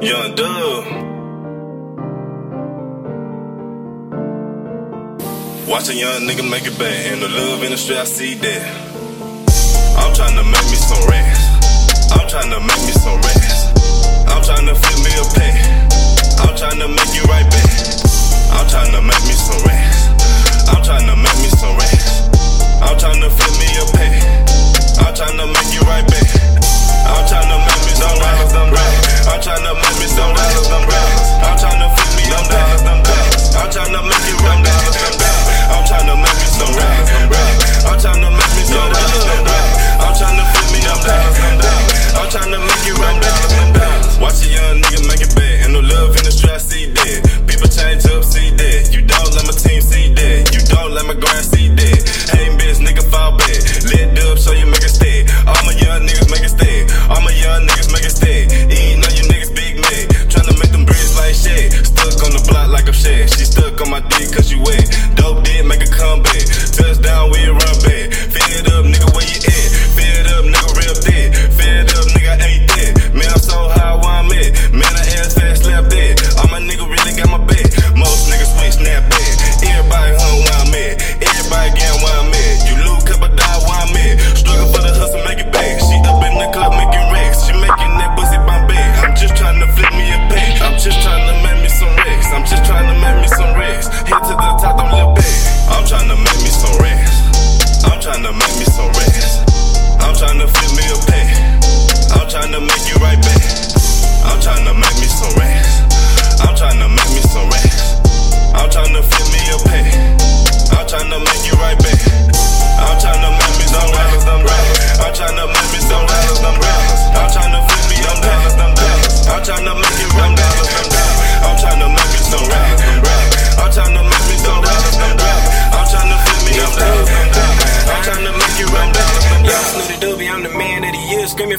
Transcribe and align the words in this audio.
Yung 0.00 0.34
Dubb. 0.34 0.84
Watch 5.68 5.88
a 5.88 5.94
young 5.94 6.22
nigga 6.28 6.48
make 6.50 6.66
it 6.66 6.78
bad. 6.78 7.12
And 7.12 7.22
the 7.22 7.28
love 7.28 7.62
industry, 7.62 7.96
I 7.96 8.04
see 8.04 8.34
that. 8.34 8.62
I'm 9.98 10.12
trying 10.14 10.36
to 10.36 10.44
make 10.44 10.66
me 10.70 10.76
some 10.76 11.08
racks. 11.08 12.12
I'm 12.12 12.28
trying 12.28 12.50
to 12.50 12.60
make 12.60 12.82
me 12.82 12.92
some 12.92 13.20
racks. 13.20 13.53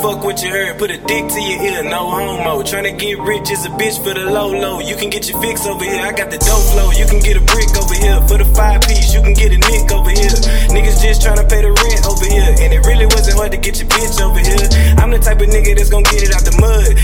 fuck 0.00 0.24
what 0.24 0.42
you 0.42 0.50
heard. 0.50 0.78
Put 0.78 0.90
a 0.90 0.96
dick 0.96 1.28
to 1.28 1.40
your 1.40 1.60
ear, 1.62 1.82
no 1.84 2.10
homo. 2.10 2.62
Tryna 2.62 2.98
get 2.98 3.18
rich 3.20 3.50
is 3.50 3.64
a 3.66 3.70
bitch 3.76 4.02
for 4.02 4.14
the 4.14 4.24
low 4.24 4.50
low. 4.50 4.80
You 4.80 4.96
can 4.96 5.10
get 5.10 5.28
your 5.28 5.40
fix 5.40 5.66
over 5.66 5.84
here. 5.84 6.00
I 6.00 6.12
got 6.12 6.30
the 6.30 6.40
dope 6.40 6.66
flow. 6.72 6.90
You 6.92 7.06
can 7.06 7.20
get 7.20 7.36
a 7.36 7.44
brick 7.44 7.70
over 7.76 7.94
here. 7.94 8.18
For 8.26 8.38
the 8.40 8.48
five 8.56 8.80
piece, 8.82 9.14
you 9.14 9.20
can 9.20 9.34
get 9.34 9.52
a 9.52 9.60
nick 9.60 9.92
over 9.92 10.10
here. 10.10 10.34
Niggas 10.72 10.98
just 11.04 11.22
tryna 11.22 11.48
pay 11.48 11.62
the 11.62 11.72
rent 11.72 12.02
over 12.08 12.26
here. 12.26 12.50
And 12.64 12.72
it 12.72 12.82
really 12.88 13.06
wasn't 13.06 13.36
hard 13.36 13.52
to 13.52 13.60
get 13.60 13.78
your 13.78 13.88
bitch 13.88 14.16
over 14.20 14.40
here. 14.40 14.66
I'm 14.98 15.10
the 15.10 15.20
type 15.20 15.40
of 15.40 15.48
nigga 15.48 15.76
that's 15.76 15.90
gonna 15.90 16.08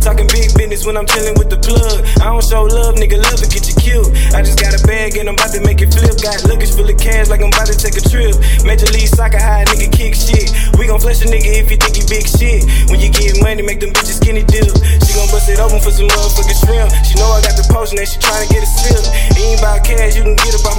Talking 0.00 0.32
big 0.32 0.56
business 0.56 0.88
when 0.88 0.96
I'm 0.96 1.04
chilling 1.04 1.36
with 1.36 1.52
the 1.52 1.60
plug. 1.60 2.00
I 2.24 2.32
don't 2.32 2.40
show 2.40 2.64
love, 2.64 2.96
nigga, 2.96 3.20
love 3.20 3.36
it, 3.36 3.52
get 3.52 3.68
you 3.68 3.76
killed. 3.76 4.08
I 4.32 4.40
just 4.40 4.56
got 4.56 4.72
a 4.72 4.80
bag 4.88 5.20
and 5.20 5.28
I'm 5.28 5.36
about 5.36 5.52
to 5.52 5.60
make 5.60 5.84
it 5.84 5.92
flip. 5.92 6.16
Got 6.24 6.40
luggage 6.48 6.72
full 6.72 6.88
of 6.88 6.96
cash 6.96 7.28
like 7.28 7.44
I'm 7.44 7.52
about 7.52 7.68
to 7.68 7.76
take 7.76 7.96
a 7.96 8.04
trip. 8.04 8.32
Major 8.64 8.88
League 8.96 9.12
Soccer, 9.12 9.40
high 9.40 9.68
nigga 9.68 9.92
kick 9.92 10.16
shit. 10.16 10.52
We 10.80 10.88
gon' 10.88 11.00
flush 11.00 11.20
a 11.20 11.28
nigga 11.28 11.52
if 11.52 11.68
you 11.68 11.76
think 11.76 12.00
he 12.00 12.04
big 12.08 12.24
shit. 12.24 12.64
When 12.88 12.96
you 12.96 13.12
get 13.12 13.40
money, 13.44 13.60
make 13.60 13.80
them 13.80 13.92
bitches 13.92 14.20
skinny 14.20 14.44
dip. 14.44 14.72
She 15.04 15.12
gon' 15.16 15.28
bust 15.32 15.48
it 15.52 15.60
open 15.60 15.80
for 15.80 15.92
some 15.92 16.08
motherfuckin' 16.08 16.58
shrimp. 16.64 16.88
She 17.04 17.18
know 17.20 17.28
I 17.32 17.44
got 17.44 17.56
the 17.60 17.66
potion 17.68 18.00
and 18.00 18.08
she 18.08 18.16
tryna 18.16 18.48
get 18.48 18.64
a 18.64 18.70
sip. 18.70 19.04
Ain't 19.36 19.60
about 19.60 19.84
cash, 19.84 20.16
you 20.16 20.22
can 20.22 20.36
get 20.36 20.54
about 20.56 20.69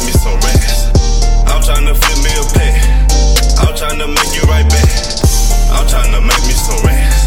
get 0.00 0.06
me 0.06 0.12
some 0.12 0.34
rest. 0.40 0.96
I'm 1.46 1.62
tryna 1.62 1.94
flip 1.96 2.18
me 2.24 2.32
a 2.38 2.44
pet. 2.54 3.10
I'm 3.60 3.74
tryna 3.74 4.08
make 4.08 4.34
you 4.34 4.42
right 4.48 4.68
back. 4.68 4.90
I'm 5.72 5.86
tryna 5.86 6.20
make 6.26 6.46
me 6.46 6.54
some 6.54 6.84
rest. 6.86 7.19